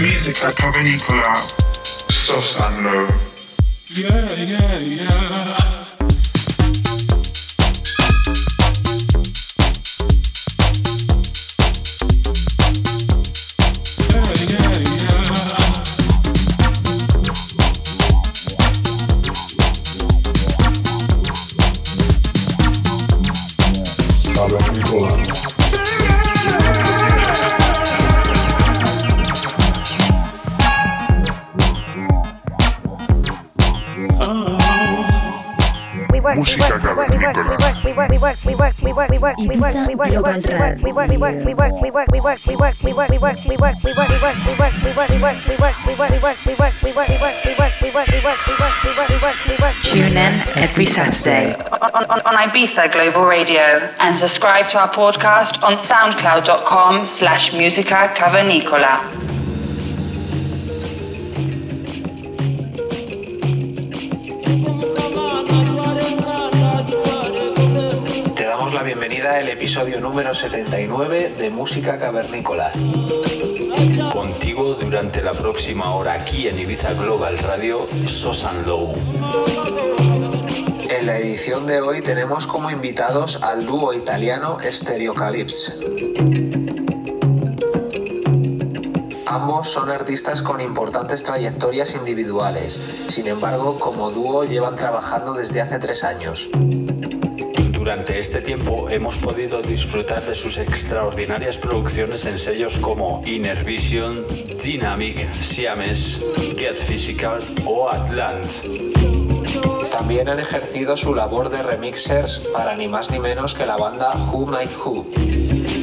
Music 0.00 0.44
at 0.44 0.54
Provenicola, 0.54 1.34
soft 2.10 2.60
and. 2.60 3.08
Yeah, 3.96 4.34
yeah, 4.36 4.78
yeah. 4.78 5.77
Tune 49.84 50.16
in 50.16 50.32
every 50.56 50.86
Saturday 50.86 51.54
on, 51.54 52.04
on, 52.10 52.20
on 52.26 52.34
Ibiza 52.34 52.92
Global 52.92 53.24
Radio 53.26 53.62
and 54.00 54.18
subscribe 54.18 54.68
to 54.68 54.78
our 54.78 54.90
podcast 54.90 55.62
on 55.62 55.74
soundcloud.com 55.82 57.06
slash 57.06 57.52
musica 57.56 58.12
cavernicola. 58.16 59.17
Episodio 69.78 70.00
número 70.00 70.34
79 70.34 71.34
de 71.38 71.50
Música 71.50 71.96
Cavernícola. 71.98 72.72
Contigo 74.12 74.74
durante 74.74 75.22
la 75.22 75.32
próxima 75.34 75.94
hora 75.94 76.14
aquí 76.14 76.48
en 76.48 76.58
Ibiza 76.58 76.94
Global 76.94 77.38
Radio, 77.38 77.86
Sosan 78.04 78.66
Low. 78.66 78.92
En 80.90 81.06
la 81.06 81.18
edición 81.18 81.68
de 81.68 81.80
hoy 81.80 82.00
tenemos 82.00 82.44
como 82.44 82.72
invitados 82.72 83.38
al 83.40 83.66
dúo 83.66 83.94
italiano 83.94 84.58
Stereocalypse. 84.60 85.72
Ambos 89.26 89.70
son 89.70 89.90
artistas 89.90 90.42
con 90.42 90.60
importantes 90.60 91.22
trayectorias 91.22 91.94
individuales, 91.94 92.80
sin 93.10 93.28
embargo 93.28 93.78
como 93.78 94.10
dúo 94.10 94.42
llevan 94.42 94.74
trabajando 94.74 95.34
desde 95.34 95.60
hace 95.60 95.78
tres 95.78 96.02
años. 96.02 96.48
Durante 97.78 98.18
este 98.18 98.42
tiempo 98.42 98.90
hemos 98.90 99.16
podido 99.18 99.62
disfrutar 99.62 100.26
de 100.26 100.34
sus 100.34 100.58
extraordinarias 100.58 101.58
producciones 101.58 102.26
en 102.26 102.36
sellos 102.36 102.76
como 102.80 103.22
Inner 103.24 103.64
Vision, 103.64 104.16
Dynamic, 104.60 105.30
Siames, 105.34 106.18
Get 106.56 106.76
Physical 106.76 107.40
o 107.64 107.88
Atlant. 107.88 108.50
También 109.92 110.28
han 110.28 110.40
ejercido 110.40 110.96
su 110.96 111.14
labor 111.14 111.50
de 111.50 111.62
remixers 111.62 112.40
para 112.52 112.74
ni 112.74 112.88
más 112.88 113.12
ni 113.12 113.20
menos 113.20 113.54
que 113.54 113.64
la 113.64 113.76
banda 113.76 114.12
Who 114.32 114.46
Made 114.46 114.76
Who. 114.84 115.77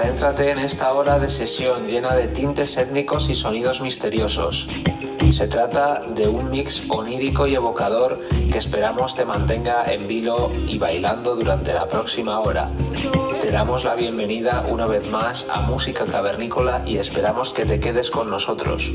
Adéntrate 0.00 0.52
en 0.52 0.60
esta 0.60 0.92
hora 0.92 1.18
de 1.18 1.28
sesión 1.28 1.88
llena 1.88 2.14
de 2.14 2.28
tintes 2.28 2.76
étnicos 2.76 3.28
y 3.30 3.34
sonidos 3.34 3.80
misteriosos. 3.80 4.68
Se 5.32 5.48
trata 5.48 6.02
de 6.14 6.28
un 6.28 6.48
mix 6.52 6.82
onírico 6.88 7.48
y 7.48 7.56
evocador 7.56 8.20
que 8.52 8.58
esperamos 8.58 9.16
te 9.16 9.24
mantenga 9.24 9.82
en 9.92 10.06
vilo 10.06 10.52
y 10.68 10.78
bailando 10.78 11.34
durante 11.34 11.74
la 11.74 11.86
próxima 11.86 12.38
hora. 12.38 12.66
Te 13.42 13.50
damos 13.50 13.82
la 13.82 13.96
bienvenida 13.96 14.64
una 14.70 14.86
vez 14.86 15.10
más 15.10 15.44
a 15.50 15.62
Música 15.62 16.04
Cavernícola 16.04 16.80
y 16.86 16.98
esperamos 16.98 17.52
que 17.52 17.66
te 17.66 17.80
quedes 17.80 18.08
con 18.08 18.30
nosotros. 18.30 18.92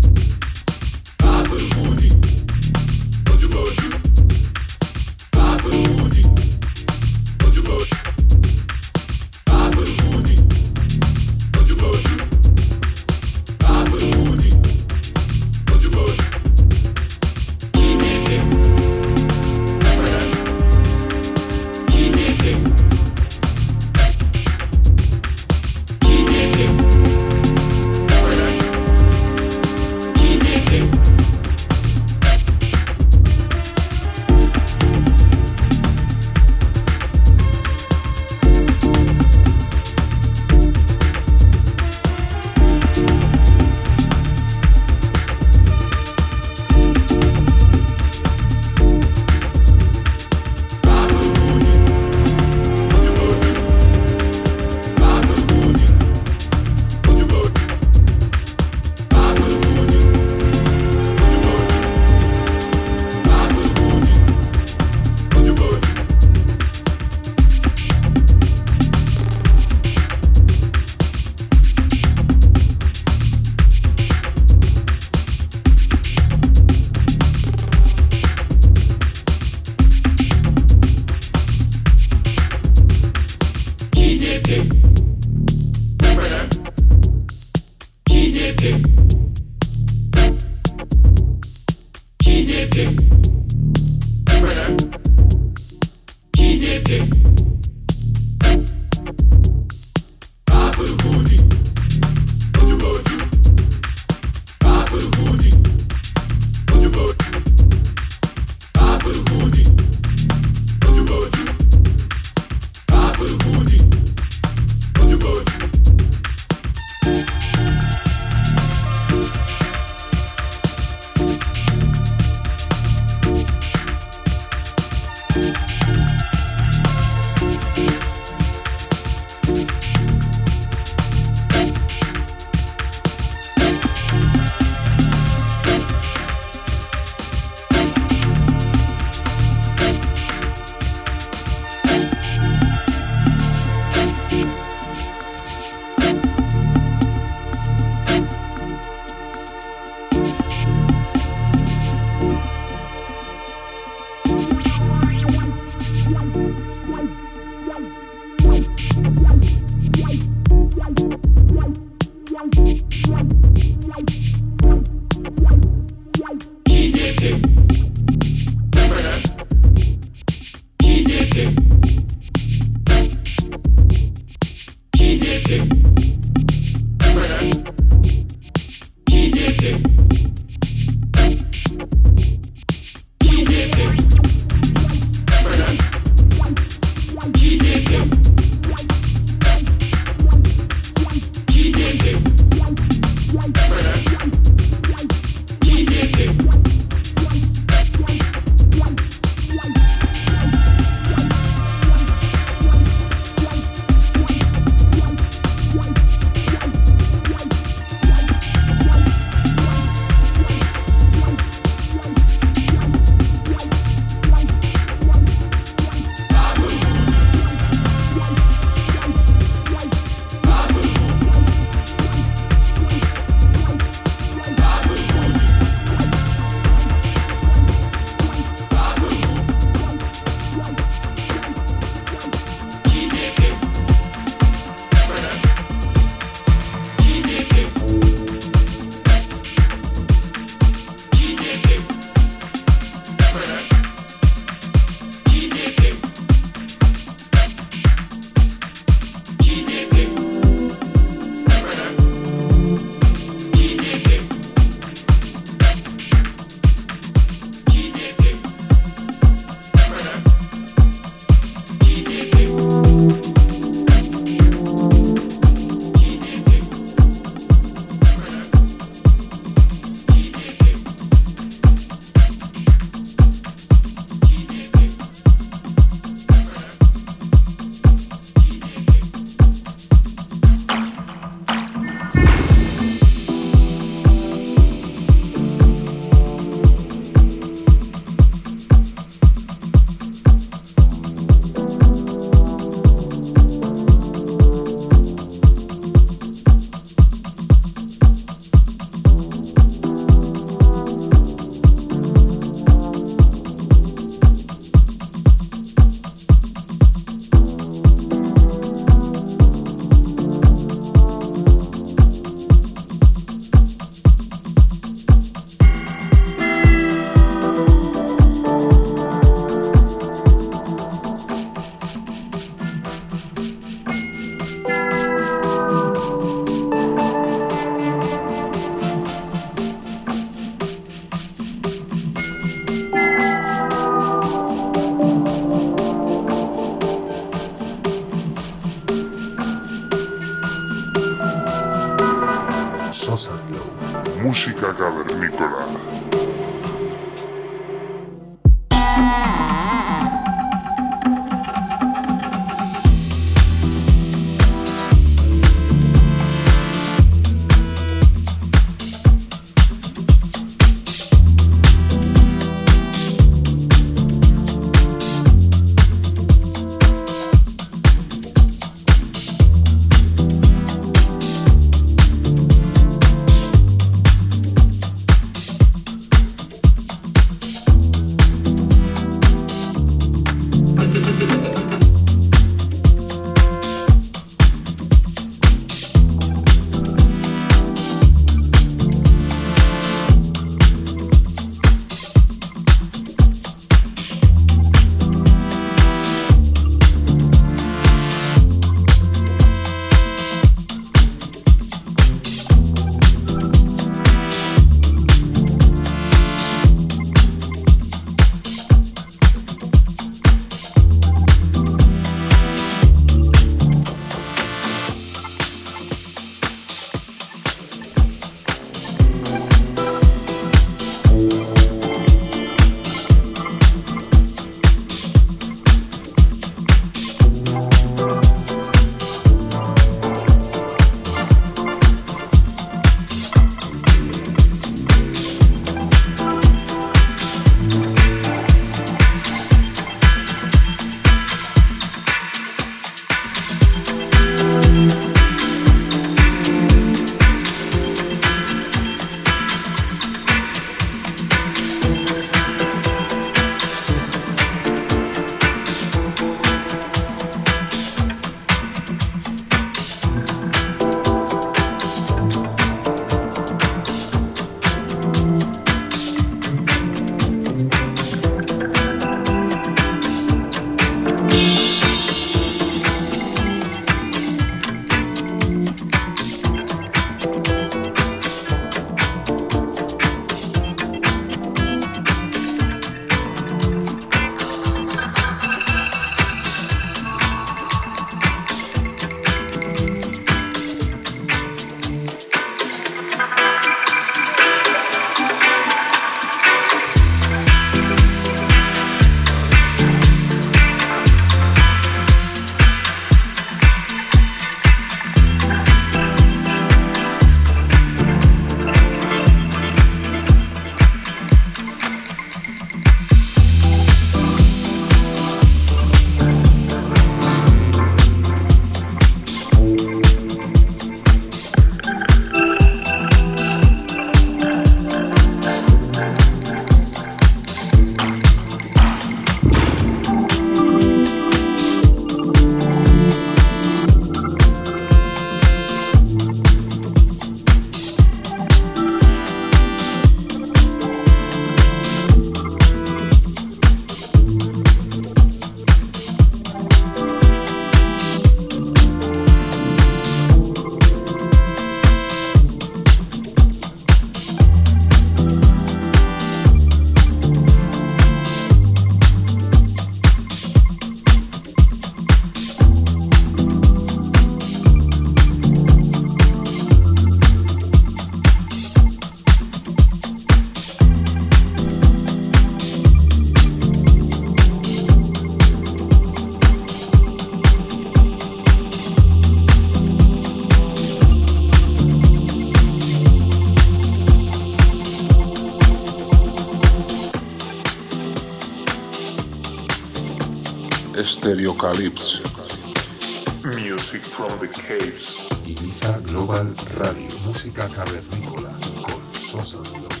Music 593.55 594.05
from 594.05 594.39
the 594.39 594.47
caves. 594.47 595.27
Ibiza 595.45 595.99
Global 596.07 596.47
Radio, 596.77 597.07
música 597.25 597.67
cavernícola 597.69 598.49
con 598.49 599.45
Sosa 599.45 600.00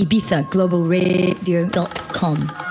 ibizaglobalradio.com. 0.00 2.69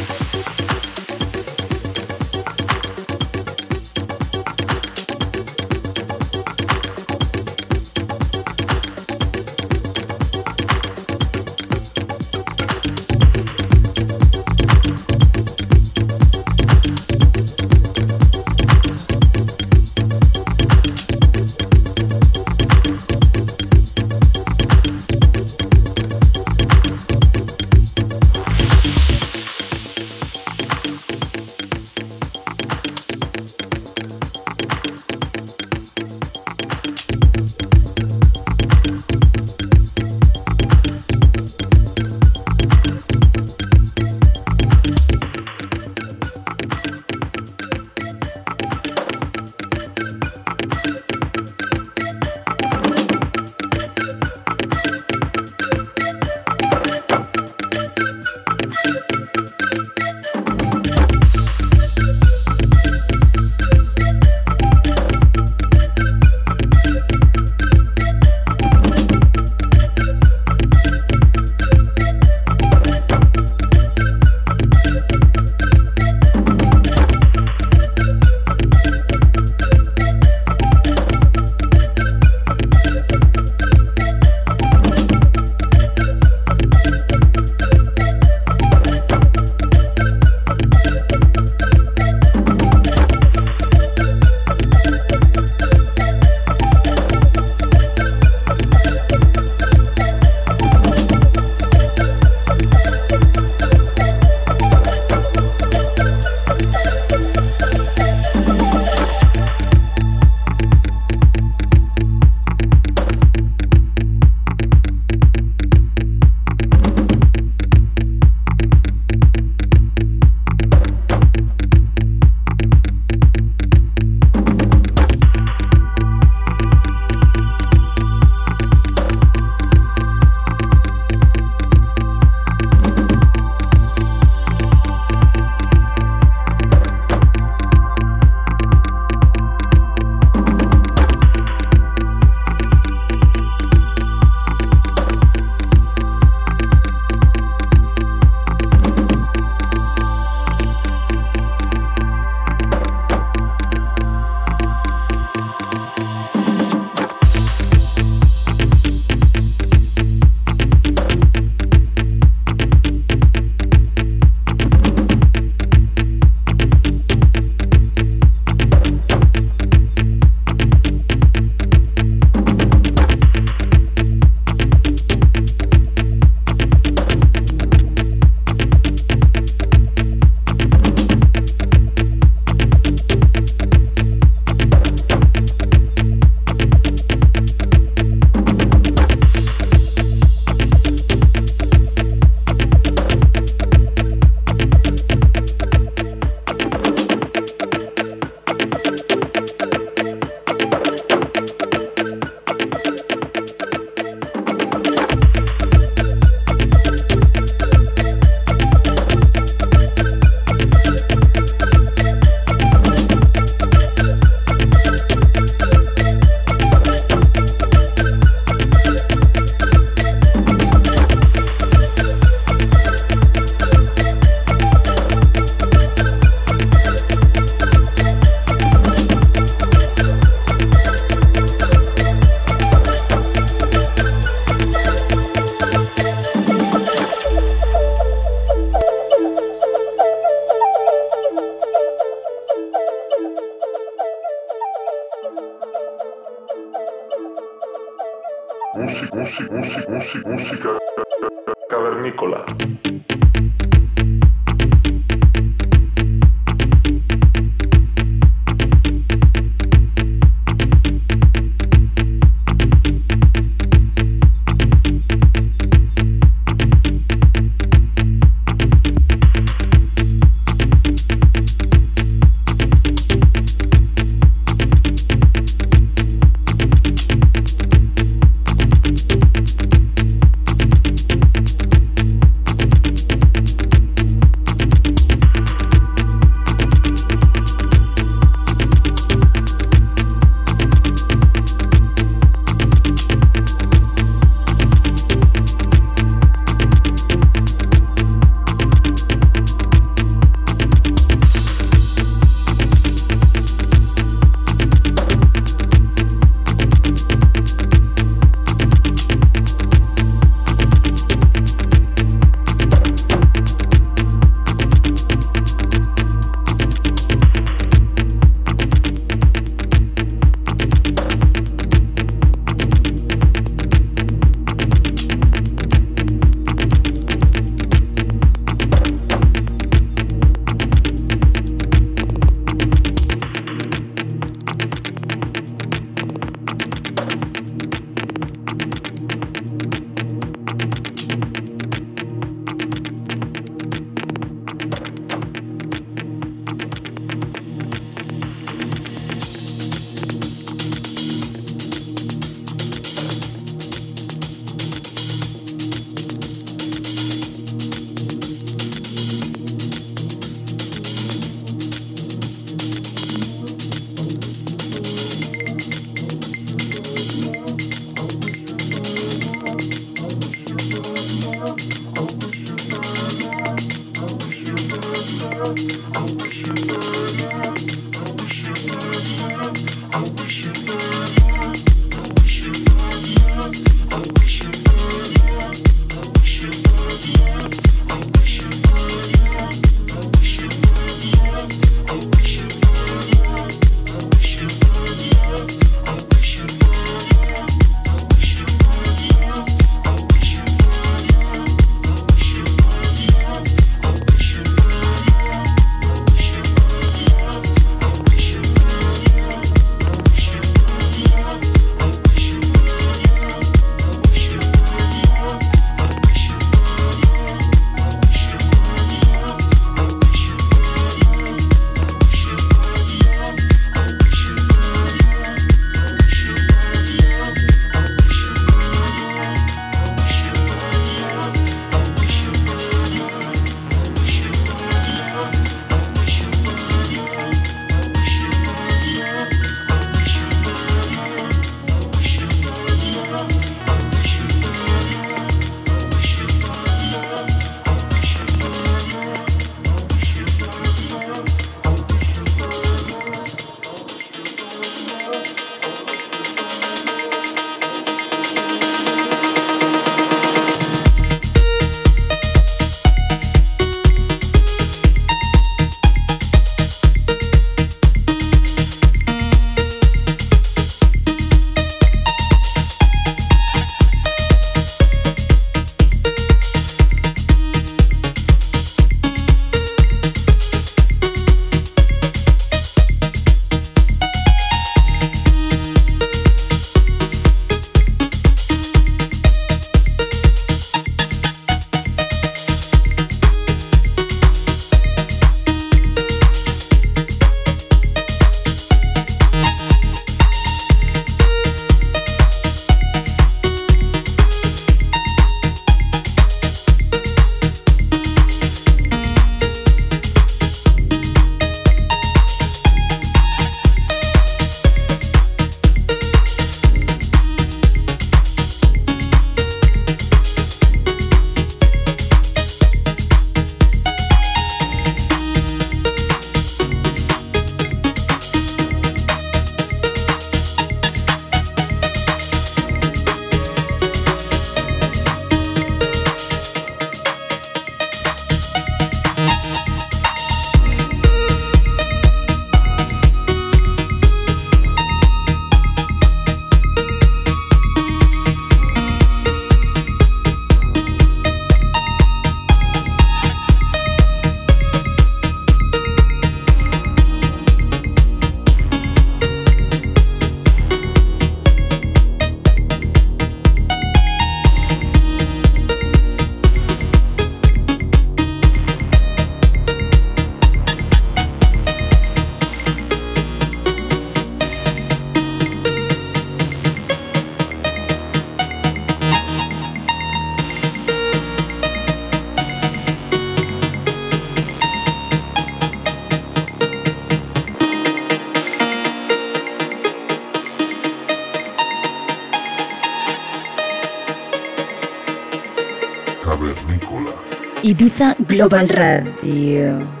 Global 598.41 598.67
Radio. 598.69 600.00